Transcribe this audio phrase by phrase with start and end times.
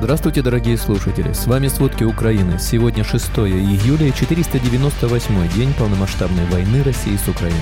[0.00, 1.32] Здравствуйте, дорогие слушатели!
[1.32, 2.56] С вами «Сводки Украины».
[2.60, 7.58] Сегодня 6 июля и 498 день полномасштабной войны России с Украиной.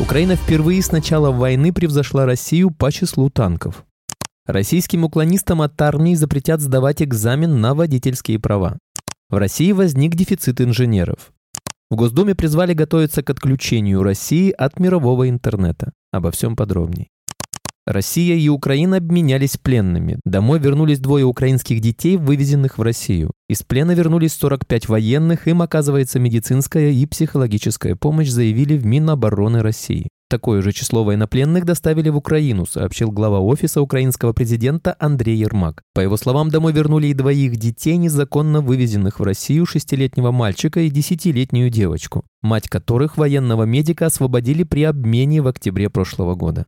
[0.00, 3.84] Украина впервые с начала войны превзошла Россию по числу танков.
[4.44, 8.78] Российским уклонистам от армии запретят сдавать экзамен на водительские права.
[9.28, 11.30] В России возник дефицит инженеров.
[11.92, 15.92] В Госдуме призвали готовиться к отключению России от мирового интернета.
[16.10, 17.08] Обо всем подробней.
[17.86, 20.20] Россия и Украина обменялись пленными.
[20.24, 23.32] Домой вернулись двое украинских детей, вывезенных в Россию.
[23.48, 30.08] Из плена вернулись 45 военных, им оказывается медицинская и психологическая помощь, заявили в Минобороны России.
[30.28, 35.82] Такое же число военнопленных доставили в Украину, сообщил глава офиса украинского президента Андрей Ермак.
[35.92, 40.90] По его словам, домой вернули и двоих детей, незаконно вывезенных в Россию, шестилетнего мальчика и
[40.90, 46.66] десятилетнюю девочку, мать которых военного медика освободили при обмене в октябре прошлого года.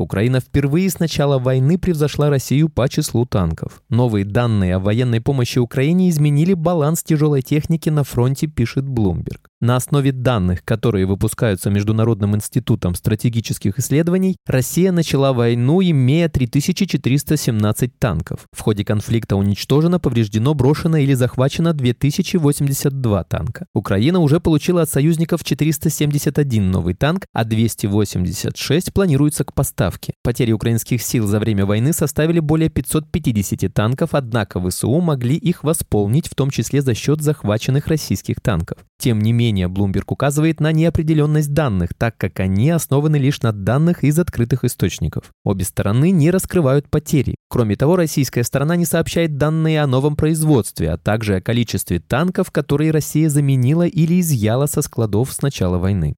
[0.00, 3.82] Украина впервые с начала войны превзошла Россию по числу танков.
[3.88, 9.49] Новые данные о военной помощи Украине изменили баланс тяжелой техники на фронте, пишет Bloomberg.
[9.62, 18.46] На основе данных, которые выпускаются Международным институтом стратегических исследований, Россия начала войну, имея 3417 танков.
[18.56, 23.66] В ходе конфликта уничтожено, повреждено, брошено или захвачено 2082 танка.
[23.74, 30.14] Украина уже получила от союзников 471 новый танк, а 286 планируется к поставке.
[30.22, 36.28] Потери украинских сил за время войны составили более 550 танков, однако ВСУ могли их восполнить,
[36.28, 38.78] в том числе за счет захваченных российских танков.
[38.98, 44.04] Тем не менее, Bloomberg указывает на неопределенность данных, так как они основаны лишь на данных
[44.04, 45.32] из открытых источников.
[45.44, 47.36] Обе стороны не раскрывают потери.
[47.48, 52.50] Кроме того, российская сторона не сообщает данные о новом производстве, а также о количестве танков,
[52.50, 56.14] которые Россия заменила или изъяла со складов с начала войны.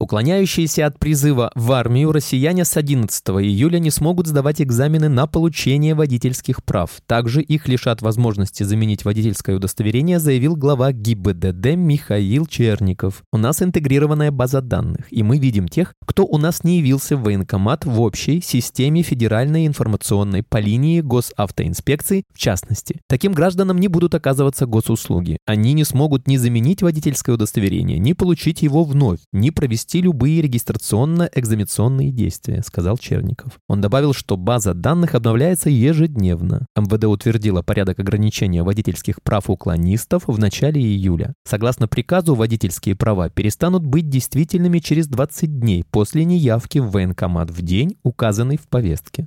[0.00, 5.96] Уклоняющиеся от призыва в армию россияне с 11 июля не смогут сдавать экзамены на получение
[5.96, 7.00] водительских прав.
[7.06, 13.24] Также их лишат возможности заменить водительское удостоверение, заявил глава ГИБДД Михаил Черников.
[13.32, 17.24] У нас интегрированная база данных, и мы видим тех, кто у нас не явился в
[17.24, 23.00] военкомат в общей системе федеральной информационной по линии госавтоинспекции в частности.
[23.08, 25.38] Таким гражданам не будут оказываться госуслуги.
[25.44, 30.42] Они не смогут ни заменить водительское удостоверение, ни получить его вновь, ни провести провести любые
[30.42, 33.58] регистрационно-экзаменационные действия, сказал Черников.
[33.68, 36.66] Он добавил, что база данных обновляется ежедневно.
[36.76, 41.32] МВД утвердила порядок ограничения водительских прав уклонистов в начале июля.
[41.44, 47.62] Согласно приказу, водительские права перестанут быть действительными через 20 дней после неявки в военкомат в
[47.62, 49.26] день, указанный в повестке.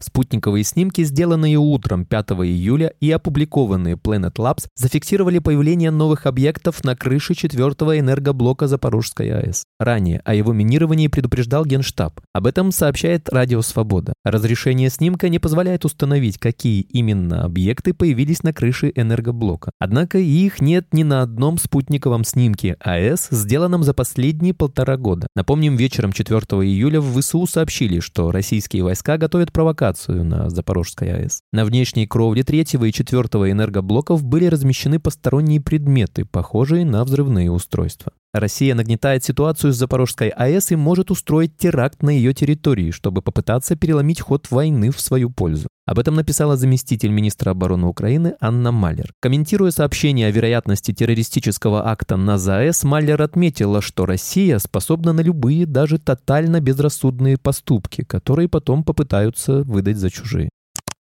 [0.00, 6.94] Спутниковые снимки, сделанные утром 5 июля и опубликованные Planet Labs, зафиксировали появление новых объектов на
[6.94, 9.64] крыше четвертого энергоблока Запорожской АЭС.
[9.80, 12.20] Ранее о его минировании предупреждал Генштаб.
[12.32, 14.12] Об этом сообщает Радио Свобода.
[14.24, 19.72] Разрешение снимка не позволяет установить, какие именно объекты появились на крыше энергоблока.
[19.80, 25.26] Однако их нет ни на одном спутниковом снимке АЭС, сделанном за последние полтора года.
[25.34, 31.12] Напомним, вечером 4 июля в ВСУ сообщили, что российские войска готовят провокацию провокацию на Запорожской
[31.12, 31.42] АЭС.
[31.52, 38.12] На внешней кровле третьего и четвертого энергоблоков были размещены посторонние предметы, похожие на взрывные устройства.
[38.34, 43.74] Россия нагнетает ситуацию с Запорожской АЭС и может устроить теракт на ее территории, чтобы попытаться
[43.74, 45.68] переломить ход войны в свою пользу.
[45.86, 49.14] Об этом написала заместитель министра обороны Украины Анна Малер.
[49.20, 55.64] Комментируя сообщение о вероятности террористического акта на ЗАЭС, Малер отметила, что Россия способна на любые,
[55.64, 60.50] даже тотально безрассудные поступки, которые потом попытаются выдать за чужие.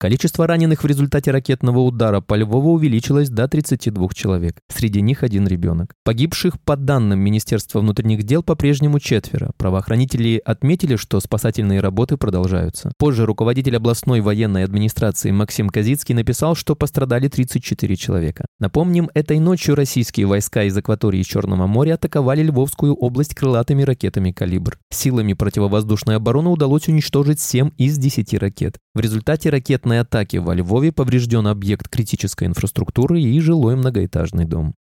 [0.00, 4.56] Количество раненых в результате ракетного удара по Львову увеличилось до 32 человек.
[4.74, 5.92] Среди них один ребенок.
[6.04, 9.50] Погибших, по данным Министерства внутренних дел, по-прежнему четверо.
[9.58, 12.92] Правоохранители отметили, что спасательные работы продолжаются.
[12.96, 18.46] Позже руководитель областной военной администрации Максим Казицкий написал, что пострадали 34 человека.
[18.58, 24.78] Напомним, этой ночью российские войска из акватории Черного моря атаковали Львовскую область крылатыми ракетами «Калибр».
[24.90, 28.78] Силами противовоздушной обороны удалось уничтожить 7 из 10 ракет.
[28.94, 34.74] В результате ракетной ракетной атаки во Львове поврежден объект критической инфраструктуры и жилой многоэтажный дом.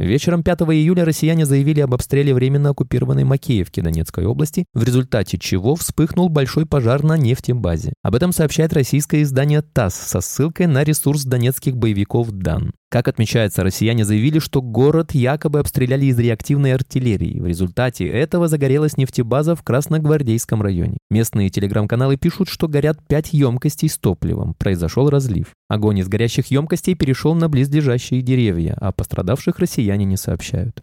[0.00, 5.74] Вечером 5 июля россияне заявили об обстреле временно оккупированной Макеевки Донецкой области, в результате чего
[5.74, 7.92] вспыхнул большой пожар на нефтебазе.
[8.02, 12.72] Об этом сообщает российское издание ТАСС со ссылкой на ресурс донецких боевиков ДАН.
[12.90, 17.38] Как отмечается, россияне заявили, что город якобы обстреляли из реактивной артиллерии.
[17.38, 20.98] В результате этого загорелась нефтебаза в Красногвардейском районе.
[21.08, 24.54] Местные телеграм-каналы пишут, что горят пять емкостей с топливом.
[24.54, 25.52] Произошел разлив.
[25.68, 30.82] Огонь из горящих емкостей перешел на близлежащие деревья, а пострадавших россияне не сообщают.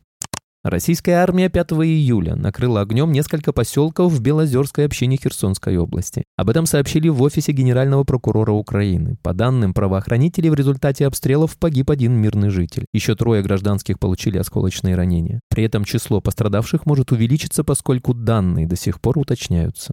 [0.63, 6.25] Российская армия 5 июля накрыла огнем несколько поселков в Белозерской общине Херсонской области.
[6.35, 9.17] Об этом сообщили в офисе генерального прокурора Украины.
[9.23, 12.85] По данным правоохранителей, в результате обстрелов погиб один мирный житель.
[12.91, 15.39] Еще трое гражданских получили осколочные ранения.
[15.49, 19.91] При этом число пострадавших может увеличиться, поскольку данные до сих пор уточняются.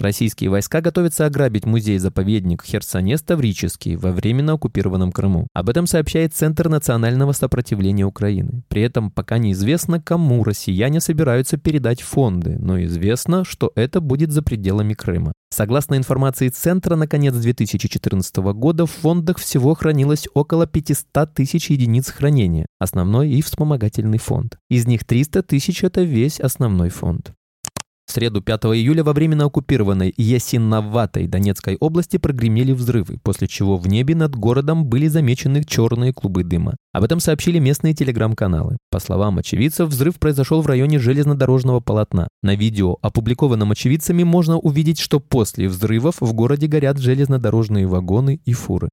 [0.00, 5.46] Российские войска готовятся ограбить музей-заповедник Херсонес Таврический во временно оккупированном Крыму.
[5.54, 8.64] Об этом сообщает Центр национального сопротивления Украины.
[8.68, 14.42] При этом пока неизвестно, кому россияне собираются передать фонды, но известно, что это будет за
[14.42, 15.32] пределами Крыма.
[15.50, 22.10] Согласно информации Центра, на конец 2014 года в фондах всего хранилось около 500 тысяч единиц
[22.10, 24.58] хранения, основной и вспомогательный фонд.
[24.68, 27.32] Из них 300 тысяч– это весь основной фонд.
[28.14, 34.14] Среду 5 июля во временно оккупированной Ясиноватой Донецкой области прогремели взрывы, после чего в небе
[34.14, 36.76] над городом были замечены черные клубы дыма.
[36.92, 38.76] Об этом сообщили местные телеграм-каналы.
[38.88, 42.28] По словам очевидцев, взрыв произошел в районе железнодорожного полотна.
[42.40, 48.52] На видео, опубликованном очевидцами, можно увидеть, что после взрывов в городе горят железнодорожные вагоны и
[48.52, 48.90] фуры.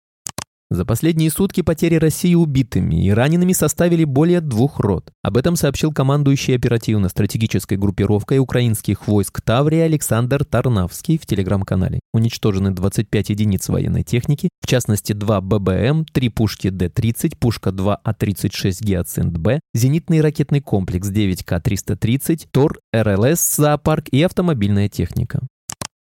[0.72, 5.12] За последние сутки потери России убитыми и ранеными составили более двух рот.
[5.22, 12.00] Об этом сообщил командующий оперативно-стратегической группировкой украинских войск Таврия Александр Тарнавский в телеграм-канале.
[12.14, 19.60] Уничтожены 25 единиц военной техники, в частности 2 ББМ, 3 пушки Д-30, пушка 2А-36 Гиацинт-Б,
[19.74, 25.42] зенитный ракетный комплекс 9К-330, ТОР, РЛС, зоопарк и автомобильная техника.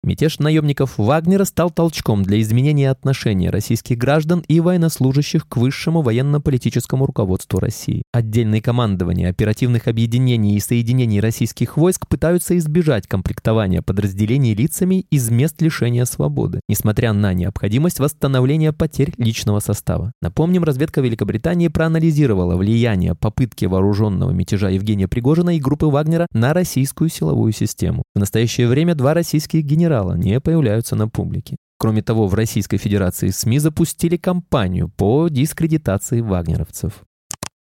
[0.02, 7.04] Мятеж наемников Вагнера стал толчком для изменения отношения российских граждан и военнослужащих к высшему военно-политическому
[7.04, 8.02] руководству России.
[8.10, 15.60] Отдельные командования оперативных объединений и соединений российских войск пытаются избежать комплектования подразделений лицами из мест
[15.60, 20.12] лишения свободы, несмотря на необходимость восстановления потерь личного состава.
[20.22, 27.10] Напомним, разведка Великобритании проанализировала влияние попытки вооруженного мятежа Евгения Пригожина и группы Вагнера на российскую
[27.10, 28.02] силовую систему.
[28.14, 31.56] В настоящее время два российских генерала генерала не появляются на публике.
[31.78, 37.02] Кроме того, в Российской Федерации СМИ запустили кампанию по дискредитации вагнеровцев.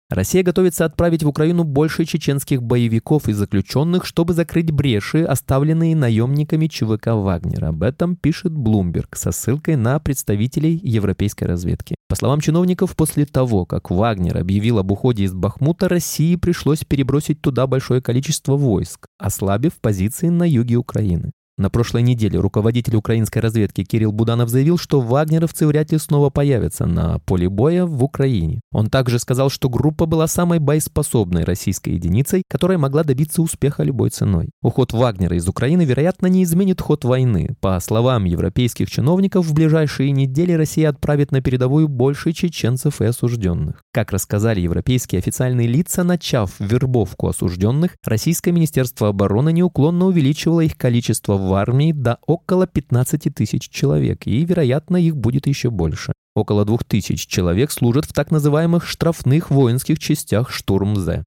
[0.09, 6.65] Россия готовится отправить в Украину больше чеченских боевиков и заключенных, чтобы закрыть бреши, оставленные наемниками
[6.65, 7.65] ЧВК «Вагнер».
[7.65, 11.95] Об этом пишет Bloomberg со ссылкой на представителей европейской разведки.
[12.07, 17.39] По словам чиновников, после того, как Вагнер объявил об уходе из Бахмута, России пришлось перебросить
[17.41, 21.31] туда большое количество войск, ослабив позиции на юге Украины.
[21.59, 26.85] На прошлой неделе руководитель украинской разведки Кирилл Буданов заявил, что вагнеровцы вряд ли снова появятся
[26.85, 28.61] на поле боя в Украине.
[28.71, 34.09] Он также сказал, что группа была самой боеспособной российской единицей, которая могла добиться успеха любой
[34.09, 34.51] ценой.
[34.61, 37.57] Уход Вагнера из Украины, вероятно, не изменит ход войны.
[37.59, 43.83] По словам европейских чиновников, в ближайшие недели Россия отправит на передовую больше чеченцев и осужденных.
[43.91, 51.33] Как рассказали европейские официальные лица, начав вербовку осужденных, Российское Министерство обороны неуклонно увеличивало их количество
[51.35, 56.13] в в армии до около 15 тысяч человек, и, вероятно, их будет еще больше.
[56.35, 61.25] Около двух тысяч человек служат в так называемых штрафных воинских частях «Штурм-З».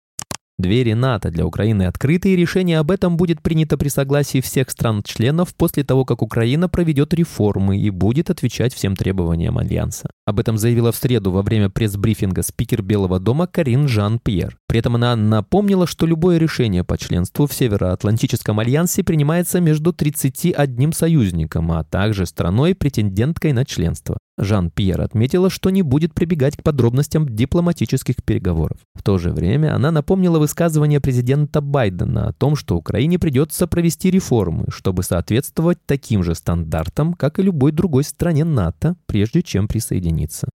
[0.58, 5.54] Двери НАТО для Украины открыты, и решение об этом будет принято при согласии всех стран-членов
[5.54, 10.10] после того, как Украина проведет реформы и будет отвечать всем требованиям Альянса.
[10.26, 14.56] Об этом заявила в среду во время пресс-брифинга спикер Белого дома Карин Жан-Пьер.
[14.68, 20.92] При этом она напомнила, что любое решение по членству в Североатлантическом альянсе принимается между 31
[20.92, 24.18] союзником, а также страной-претенденткой на членство.
[24.42, 28.78] Жан-Пьер отметила, что не будет прибегать к подробностям дипломатических переговоров.
[28.94, 34.10] В то же время она напомнила высказывание президента Байдена о том, что Украине придется провести
[34.10, 40.48] реформы, чтобы соответствовать таким же стандартам, как и любой другой стране НАТО, прежде чем присоединиться.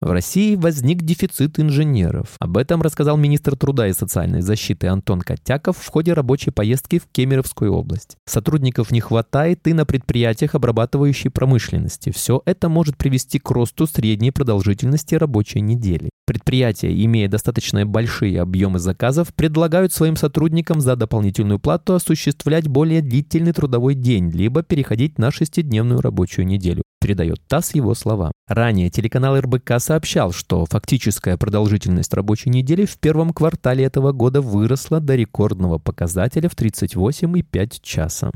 [0.00, 2.36] В России возник дефицит инженеров.
[2.38, 7.08] Об этом рассказал министр труда и социальной защиты Антон Котяков в ходе рабочей поездки в
[7.10, 8.16] Кемеровскую область.
[8.24, 12.10] Сотрудников не хватает и на предприятиях обрабатывающей промышленности.
[12.10, 16.10] Все это может привести к росту средней продолжительности рабочей недели.
[16.26, 23.52] Предприятия, имея достаточно большие объемы заказов, предлагают своим сотрудникам за дополнительную плату осуществлять более длительный
[23.52, 28.32] трудовой день, либо переходить на шестидневную рабочую неделю передает ТАСС его слова.
[28.46, 35.00] Ранее телеканал РБК сообщал, что фактическая продолжительность рабочей недели в первом квартале этого года выросла
[35.00, 38.30] до рекордного показателя в 38,5 часа.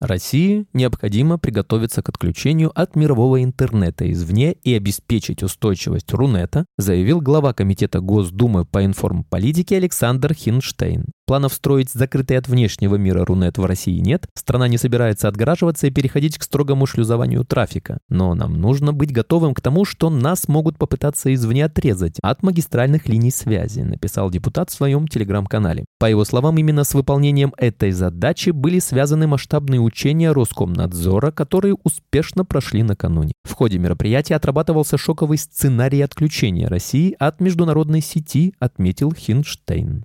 [0.00, 7.54] России необходимо приготовиться к отключению от мирового интернета извне и обеспечить устойчивость Рунета, заявил глава
[7.54, 11.06] Комитета Госдумы по информполитике Александр Хинштейн.
[11.26, 15.90] Планов строить закрытый от внешнего мира Рунет в России нет, страна не собирается отгораживаться и
[15.90, 17.98] переходить к строгому шлюзованию трафика.
[18.10, 23.08] Но нам нужно быть готовым к тому, что нас могут попытаться извне отрезать от магистральных
[23.08, 25.86] линий связи, написал депутат в своем телеграм-канале.
[25.98, 32.44] По его словам, именно с выполнением этой задачи были связаны масштабные учения Роскомнадзора, которые успешно
[32.44, 33.32] прошли накануне.
[33.44, 40.04] В ходе мероприятия отрабатывался шоковый сценарий отключения России от международной сети, отметил Хинштейн.